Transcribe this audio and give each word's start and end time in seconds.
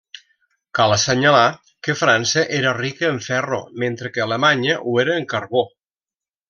Cal 0.77 0.93
assenyalar 0.95 1.43
que 1.87 1.97
França 1.99 2.47
era 2.61 2.73
rica 2.79 3.13
en 3.17 3.23
ferro 3.29 3.63
mentre 3.85 4.15
que 4.17 4.27
Alemanya 4.29 4.83
ho 4.83 5.01
era 5.05 5.23
en 5.23 5.33
carbó. 5.37 5.67